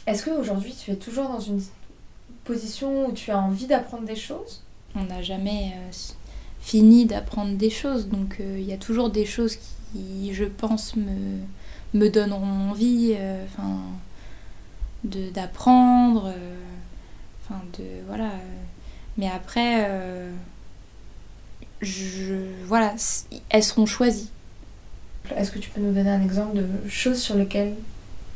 [0.06, 1.62] Est-ce qu'aujourd'hui tu es toujours dans une
[2.44, 4.64] position où tu as envie d'apprendre des choses?
[4.96, 5.92] On n'a jamais euh,
[6.60, 10.96] fini d'apprendre des choses, donc euh, il y a toujours des choses qui, je pense,
[10.96, 11.40] me,
[11.94, 13.46] me donneront envie euh,
[15.04, 16.34] d'apprendre.
[17.50, 17.86] Enfin, de.
[18.08, 18.32] Voilà.
[19.18, 19.86] Mais après,
[21.82, 22.36] je,
[22.66, 22.96] voilà,
[23.50, 24.30] elles seront choisies.
[25.36, 27.76] Est-ce que tu peux nous donner un exemple de choses sur lesquelles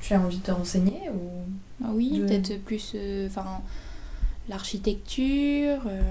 [0.02, 1.43] tu as envie de te renseigner ou
[1.84, 3.62] ah oui, peut-être plus euh, enfin
[4.47, 5.82] l'architecture.
[5.86, 6.02] Euh,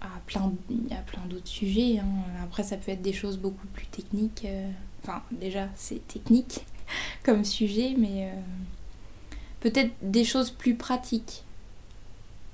[0.00, 1.98] ah, plein, il y a plein d'autres sujets.
[1.98, 2.08] Hein.
[2.42, 4.44] Après, ça peut être des choses beaucoup plus techniques.
[4.44, 4.70] Euh,
[5.02, 6.66] enfin, déjà, c'est technique
[7.22, 8.30] comme sujet, mais
[9.60, 11.44] peut-être des choses plus pratiques.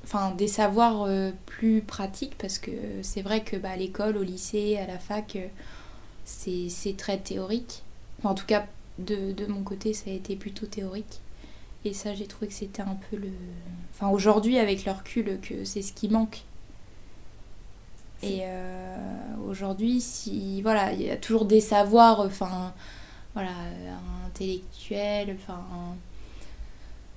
[0.05, 1.09] Enfin, des savoirs
[1.47, 2.71] plus pratiques, parce que
[3.03, 5.37] c'est vrai que bah, à l'école, au lycée, à la fac,
[6.25, 7.83] c'est très théorique.
[8.23, 8.67] en tout cas,
[8.99, 11.21] de, mon côté, ça a été plutôt théorique.
[11.85, 13.31] Et ça, j'ai trouvé que c'était un peu le.
[13.95, 16.43] Enfin, aujourd'hui, avec le recul, que c'est ce qui manque.
[18.23, 18.97] Et euh,
[19.49, 22.73] aujourd'hui, si voilà, il y a toujours des savoirs, enfin,
[23.35, 23.53] voilà,
[24.27, 25.63] intellectuels, enfin,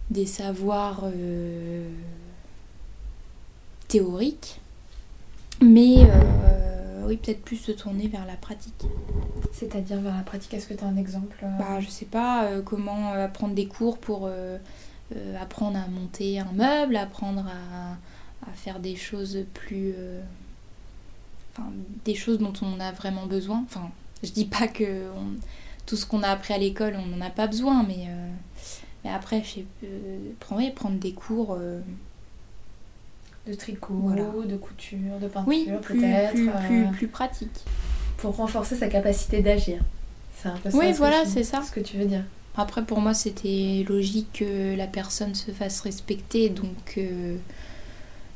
[0.10, 1.90] des savoirs euh,
[3.88, 4.60] théoriques,
[5.62, 8.86] mais euh, oui, peut-être plus se tourner vers la pratique.
[9.52, 11.58] C'est-à-dire vers la pratique, est-ce que tu as un exemple euh?
[11.58, 14.30] Bah, je sais pas, euh, comment apprendre des cours pour
[15.42, 19.94] apprendre à monter un meuble, apprendre à, à faire des choses plus.
[21.52, 21.68] Enfin,
[22.06, 23.64] des choses dont on a vraiment besoin.
[23.66, 23.90] Enfin,
[24.24, 25.40] je dis pas que on-
[25.88, 28.08] tout ce qu'on a appris à l'école, on n'en a pas besoin, mais,
[29.04, 29.66] mais après, je sais,
[30.40, 31.56] prendre, ouais, prendre des cours.
[31.60, 31.80] euh,
[33.48, 34.26] De tricot, Voilà.
[34.48, 37.64] de couture, de peinture oui, peut-être plus, euh, plus, plus pratique.
[38.18, 39.80] Pour renforcer sa capacité d'agir.
[40.36, 41.62] C'est un peu ça Oui, voilà, c'est ça.
[41.64, 42.24] ce que tu veux dire.
[42.56, 46.96] Après, pour moi, c'était logique que la personne se fasse respecter, donc.
[46.98, 47.38] euh,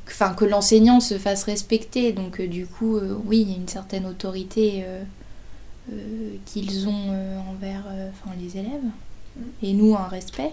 [0.06, 2.12] que- Enfin, que l'enseignant se fasse respecter.
[2.14, 4.84] Donc, euh, du coup, euh, oui, il y a une certaine autorité
[6.46, 7.10] qu'ils ont
[7.52, 8.82] envers enfin, les élèves.
[9.62, 10.52] Et nous, un respect.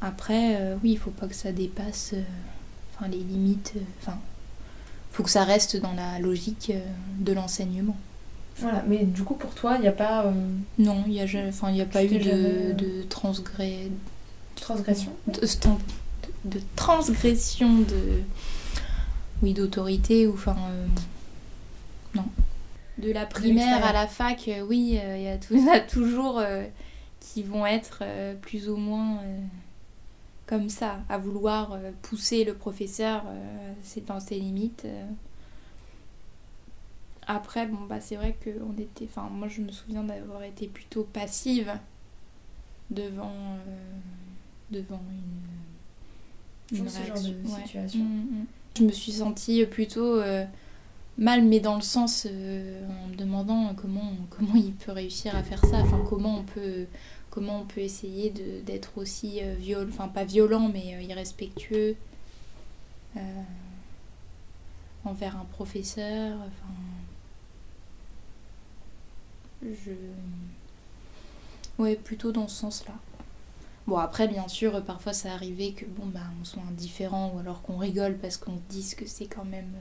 [0.00, 2.22] Après, euh, oui, il faut pas que ça dépasse euh,
[2.96, 3.74] enfin, les limites.
[3.76, 4.18] euh, Enfin,
[5.12, 6.72] faut que ça reste dans la logique
[7.18, 7.96] de l'enseignement.
[8.58, 10.32] Voilà, mais du coup pour toi, il n'y a pas
[10.78, 13.88] Non, il n'y a, enfin, y a pas eu de, de transgrès,
[14.56, 15.12] transgression?
[15.26, 15.40] de,
[16.44, 18.22] de transgression de
[19.42, 20.56] oui d'autorité ou enfin
[22.14, 22.24] non
[23.00, 26.64] de la primaire à la fac euh, oui euh, il y a y toujours euh,
[27.18, 28.02] qui vont être
[28.40, 29.20] plus ou moins
[30.46, 33.24] comme ça à vouloir pousser le professeur
[33.82, 34.86] c'est dans ses limites
[37.26, 40.66] après bon bah c'est vrai que on était enfin moi je me souviens d'avoir été
[40.66, 41.70] plutôt passive
[42.90, 43.34] devant
[44.70, 45.02] devant
[46.72, 47.62] une, Dans ce genre de Ouais.
[47.62, 48.00] situation.
[48.00, 48.46] Mm, mm.
[48.78, 50.20] Je me suis sentie plutôt
[51.20, 55.42] mal, mais dans le sens euh, en me demandant comment, comment il peut réussir à
[55.42, 56.86] faire ça, comment on peut,
[57.28, 58.30] comment on essayer
[58.64, 61.94] d'être aussi euh, violent, enfin pas violent, mais euh, irrespectueux
[65.04, 66.38] envers un professeur.
[66.38, 66.74] Enfin,
[69.62, 69.92] je,
[71.78, 72.94] ouais, plutôt dans ce sens-là.
[73.86, 77.60] Bon, après, bien sûr, parfois ça arrivait que bon, bah, on soit indifférent ou alors
[77.62, 79.74] qu'on rigole parce qu'on se dise que c'est quand même.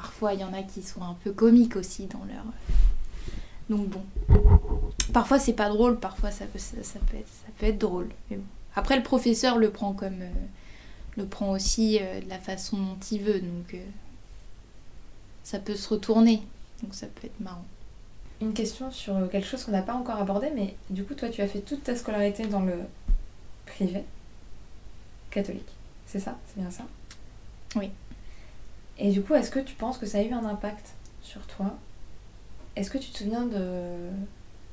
[0.00, 2.44] Parfois, il y en a qui sont un peu comiques aussi dans leur.
[3.70, 4.02] Donc, bon.
[5.12, 8.08] Parfois, c'est pas drôle, parfois, ça peut, ça, ça peut, être, ça peut être drôle.
[8.30, 8.44] Mais bon.
[8.74, 10.20] Après, le professeur le prend comme.
[10.20, 10.46] euh,
[11.16, 13.72] le prend aussi euh, de la façon dont il veut, donc.
[13.74, 13.78] euh,
[15.44, 16.42] ça peut se retourner,
[16.82, 17.64] donc ça peut être marrant.
[18.40, 21.40] Une question sur quelque chose qu'on n'a pas encore abordé, mais du coup, toi, tu
[21.40, 22.74] as fait toute ta scolarité dans le
[23.64, 24.04] privé
[25.30, 25.72] catholique.
[26.06, 26.36] C'est ça?
[26.48, 26.84] C'est bien ça?
[27.76, 27.90] Oui.
[28.98, 31.76] Et du coup, est-ce que tu penses que ça a eu un impact sur toi?
[32.76, 34.10] Est-ce que tu te souviens de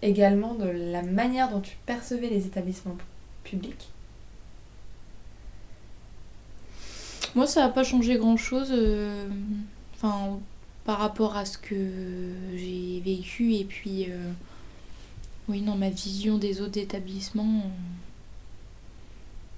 [0.02, 2.98] également de la manière dont tu percevais les établissements
[3.44, 3.90] publics?
[7.36, 8.70] Moi, ça n'a pas changé grand-chose.
[8.72, 9.28] euh,
[9.96, 10.40] Enfin,
[10.84, 14.32] par rapport à ce que j'ai vécu et puis, euh,
[15.48, 17.64] oui, non, ma vision des autres établissements.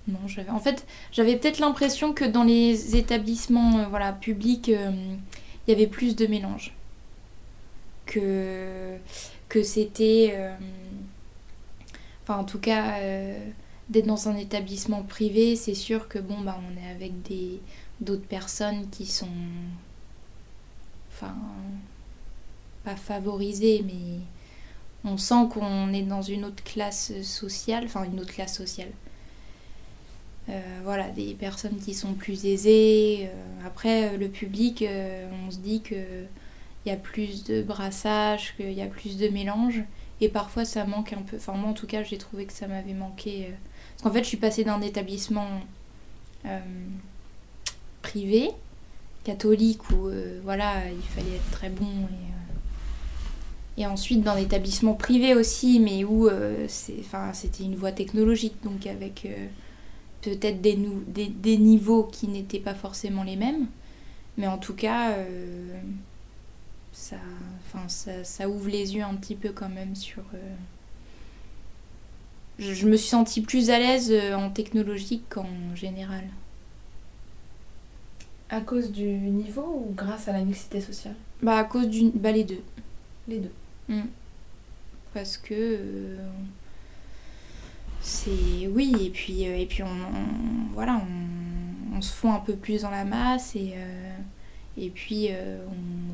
[0.07, 0.19] Non.
[0.49, 4.91] En fait, j'avais peut-être l'impression que dans les établissements, euh, voilà, publics, euh,
[5.67, 6.73] il y avait plus de mélange.
[8.05, 8.97] Que
[9.49, 10.33] que c'était.
[10.35, 10.55] euh,
[12.23, 12.99] Enfin, en tout cas.
[13.89, 17.61] d'être dans un établissement privé, c'est sûr que bon bah on est avec des
[18.01, 19.29] d'autres personnes qui sont
[21.11, 21.35] enfin
[22.83, 24.19] pas favorisées mais
[25.03, 28.91] on sent qu'on est dans une autre classe sociale, enfin une autre classe sociale.
[30.47, 33.29] Euh, voilà, des personnes qui sont plus aisées.
[33.29, 34.85] Euh, après, euh, le public,
[35.47, 35.95] on se dit que
[36.85, 39.81] il y a plus de brassage, qu'il y a plus de mélange.
[40.21, 41.37] Et parfois, ça manque un peu.
[41.37, 43.53] Enfin, moi, en tout cas, j'ai trouvé que ça m'avait manqué.
[43.91, 45.47] Parce qu'en fait, je suis passée d'un établissement
[48.03, 48.51] privé,
[49.23, 50.11] catholique, où
[50.43, 51.87] voilà, il fallait être très bon.
[53.77, 56.29] Et, et ensuite, d'un établissement privé aussi, mais où
[56.67, 59.27] c'était une voie technologique, donc avec
[60.31, 63.67] peut-être des, nou- des, des niveaux qui n'étaient pas forcément les mêmes.
[64.37, 65.79] Mais en tout cas, euh,
[66.91, 67.17] ça,
[67.65, 70.23] enfin, ça, ça ouvre les yeux un petit peu quand même sur.
[70.33, 70.55] euh,
[72.59, 76.23] je, je me suis sentie plus à l'aise euh, en technologie qu'en général.
[78.49, 81.15] À cause du niveau ou grâce à la mixité sociale?
[81.41, 82.11] Bah, à cause d'une.
[82.11, 82.61] Bah, les deux.
[83.27, 83.51] Les deux.
[85.13, 85.53] Parce que.
[85.53, 86.17] euh,
[88.05, 88.67] c'est.
[88.67, 89.89] Oui, et puis, euh, et puis on,
[90.73, 91.01] Voilà,
[91.95, 93.73] on, se fond un peu plus dans la masse et.
[93.75, 94.17] euh,
[94.77, 95.65] et puis euh,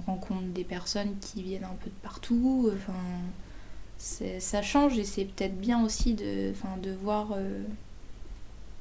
[0.08, 2.72] on rencontre des personnes qui viennent un peu de partout.
[2.76, 2.94] Enfin,
[3.98, 7.36] ça change et c'est peut-être bien aussi de, de voir,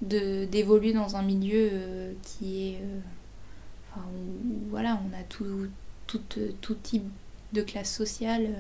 [0.03, 2.81] d'évoluer dans un milieu qui est,
[3.97, 5.69] où, voilà, on a tout,
[6.07, 6.21] tout,
[6.61, 7.09] tout type
[7.55, 8.51] de classe sociale.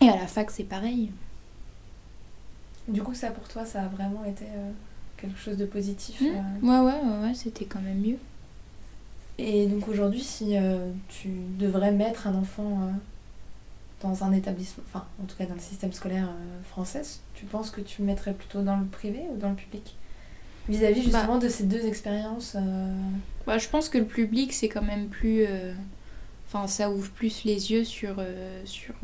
[0.00, 1.10] Et à la fac, c'est pareil.
[2.88, 4.70] Du coup, ça pour toi, ça a vraiment été euh,
[5.16, 6.24] quelque chose de positif Mmh.
[6.26, 6.82] euh.
[6.84, 8.18] Ouais, ouais, ouais, ouais, c'était quand même mieux.
[9.38, 12.90] Et donc aujourd'hui, si euh, tu devrais mettre un enfant euh,
[14.00, 16.28] dans un établissement, enfin en tout cas dans le système scolaire
[16.68, 17.02] français,
[17.34, 19.96] tu penses que tu le mettrais plutôt dans le privé ou dans le public?
[20.68, 22.56] Vis-à-vis justement de ces deux expériences.
[23.46, 25.44] Bah, je pense que le public, c'est quand même plus.
[26.46, 28.16] Enfin, ça ouvre plus les yeux sur.
[28.64, 28.94] sur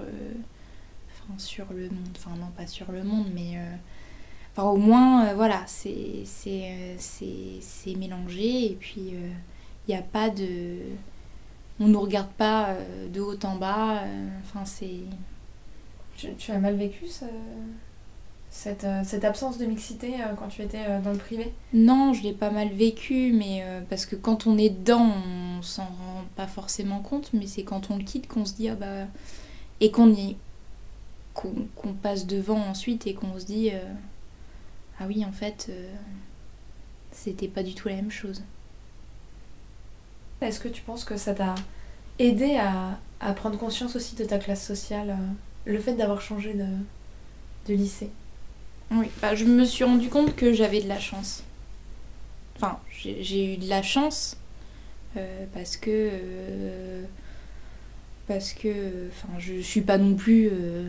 [1.24, 2.08] Enfin, sur le monde.
[2.16, 3.56] Enfin, non, pas sur le monde, mais.
[3.56, 3.74] euh,
[4.56, 9.94] Enfin, au moins, euh, voilà, c'est c'est euh, c'est- c'est mélangé et puis il n'y
[9.94, 10.78] a pas de.
[11.78, 12.74] On nous regarde pas
[13.14, 14.02] de haut en bas.
[14.44, 15.00] Enfin, c'est.
[16.16, 17.24] tu, tu as mal vécu ce-
[18.50, 21.52] cette, cette absence de mixité quand tu étais dans le privé?
[21.72, 25.12] Non, je l'ai pas mal vécu, mais euh, parce que quand on est dedans,
[25.58, 28.68] on s'en rend pas forcément compte, mais c'est quand on le quitte qu'on se dit
[28.68, 29.06] ah bah
[29.80, 30.36] et qu'on y
[31.34, 33.82] qu'on passe devant ensuite et qu'on se dit euh,
[34.98, 35.92] ah oui en fait euh,
[37.12, 38.42] c'était pas du tout la même chose.
[40.40, 41.54] Est-ce que tu penses que ça t'a
[42.18, 46.54] aidé à, à prendre conscience aussi de ta classe sociale, euh, le fait d'avoir changé
[46.54, 46.66] de,
[47.68, 48.10] de lycée?
[48.90, 51.44] Oui, bah, je me suis rendu compte que j'avais de la chance.
[52.56, 54.36] Enfin, j'ai j'ai eu de la chance
[55.16, 56.10] euh, parce que.
[58.30, 59.08] Parce que.
[59.40, 60.88] Je suis pas non plus euh,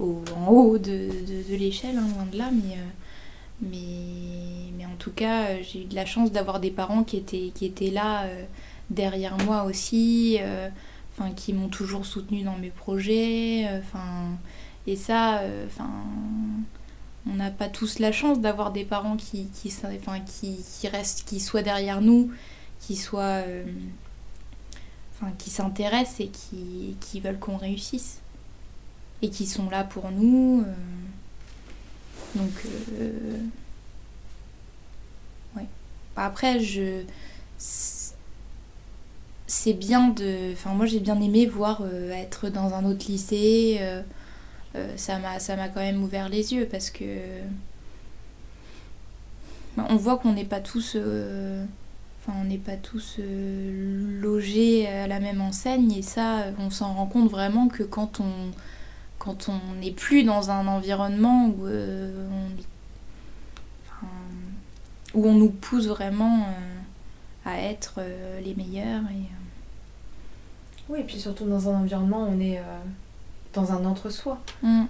[0.00, 1.08] en haut de,
[1.50, 2.74] l'échelle, hein, loin de là, mais.
[2.74, 2.90] euh,
[3.60, 7.16] mais, mais en tout cas, euh, j'ai eu de la chance d'avoir des parents qui
[7.16, 8.28] étaient, qui étaient là
[8.88, 10.38] derrière moi aussi,
[11.34, 13.66] qui m'ont toujours soutenue dans mes projets.
[14.86, 15.42] et ça,
[17.28, 22.00] on n'a pas tous la chance d'avoir des parents qui, qui, restent, qui soient derrière
[22.00, 22.30] nous,
[22.78, 23.42] qui soient,
[25.38, 28.20] qui s'intéressent et qui, qui veulent qu'on réussisse
[29.22, 30.64] et qui sont là pour nous.
[30.66, 32.38] euh.
[32.38, 32.50] donc,
[33.00, 33.38] euh,
[35.56, 35.66] ouais.
[36.16, 37.04] Après, je
[39.46, 40.52] c'est bien de.
[40.52, 43.78] Enfin, moi j'ai bien aimé voir euh, être dans un autre lycée.
[43.80, 44.02] euh,
[44.96, 47.04] ça m'a ça m'a quand même ouvert les yeux parce que.
[49.76, 50.96] on voit qu'on n'est pas tous.
[52.28, 56.70] Euh, Enfin, on n'est pas tous euh, logés à la même enseigne et ça, on
[56.70, 58.50] s'en rend compte vraiment que quand on
[59.18, 62.50] quand on n'est plus dans un environnement où euh, on,
[63.86, 64.12] enfin,
[65.14, 71.04] où on nous pousse vraiment euh, à être euh, les meilleurs et euh, Oui, et
[71.04, 72.62] puis surtout dans un environnement où on est euh,
[73.54, 74.38] dans un entre-soi.
[74.62, 74.84] Mm.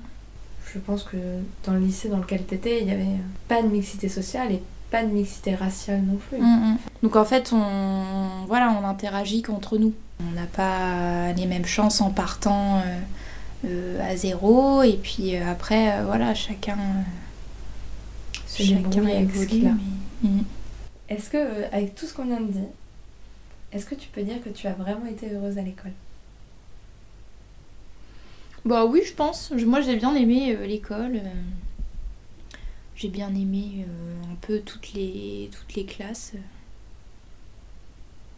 [0.75, 1.17] Je pense que
[1.65, 4.53] dans le lycée dans lequel tu étais, il n'y avait euh, pas de mixité sociale
[4.53, 6.39] et pas de mixité raciale non plus.
[6.39, 6.79] Mm, mm.
[7.03, 9.93] Donc en fait, on, voilà, on interagit qu'entre nous.
[10.21, 12.99] On n'a pas les mêmes chances en partant euh,
[13.67, 16.77] euh, à zéro, et puis euh, après, voilà, chacun,
[18.49, 19.71] chacun avec ce qu'il a.
[19.71, 20.41] mais- Mm.
[21.11, 22.69] Est-ce que, avec tout ce qu'on vient de dire,
[23.73, 25.93] est-ce que tu peux dire que tu as vraiment été heureuse à l'école?
[28.65, 29.53] Bah oui, je pense.
[29.65, 31.21] Moi, j'ai bien aimé l'école.
[32.99, 36.33] J'ai bien aimé euh, un peu toutes les, toutes les classes.
[36.35, 36.39] euh.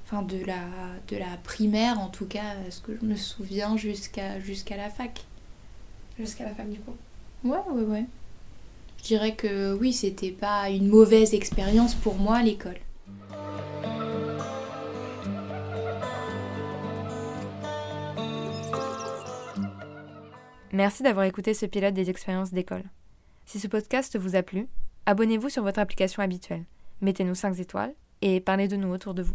[0.04, 0.64] Enfin, de la,
[1.08, 5.24] de la primaire, en tout cas, ce que je me souviens, jusqu'à jusqu'à la fac.
[6.18, 6.94] Jusqu'à la fac du coup
[7.42, 8.04] Ouais, ouais, ouais.
[8.98, 12.76] Je dirais que oui, c'était pas une mauvaise expérience pour moi à l'école.
[20.72, 22.84] Merci d'avoir écouté ce pilote des expériences d'école.
[23.50, 24.68] Si ce podcast vous a plu,
[25.06, 26.66] abonnez-vous sur votre application habituelle,
[27.00, 29.34] mettez-nous 5 étoiles et parlez de nous autour de vous.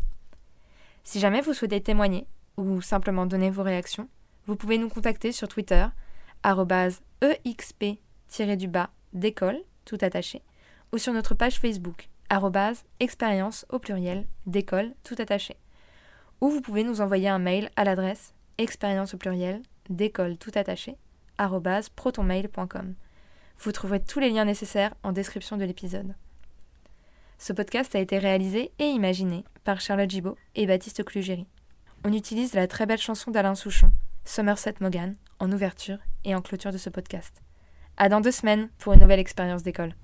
[1.03, 2.25] Si jamais vous souhaitez témoigner
[2.55, 4.07] ou simplement donner vos réactions,
[4.47, 5.85] vous pouvez nous contacter sur Twitter,
[7.43, 8.89] exp-du-bas
[9.83, 10.41] tout attaché,
[10.93, 12.07] ou sur notre page Facebook,
[13.01, 15.57] expérience au pluriel d'école, tout attaché.
[16.39, 20.95] Ou vous pouvez nous envoyer un mail à l'adresse expérience au pluriel d'école, tout attaché,
[21.97, 22.95] protonmail.com.
[23.59, 26.13] Vous trouverez tous les liens nécessaires en description de l'épisode.
[27.37, 31.47] Ce podcast a été réalisé et imaginé par Charlotte Gibault et Baptiste Clugéry.
[32.03, 33.91] On utilise la très belle chanson d'Alain Souchon,
[34.23, 37.41] Somerset Morgan, en ouverture et en clôture de ce podcast.
[37.97, 39.95] À dans deux semaines pour une nouvelle expérience d'école.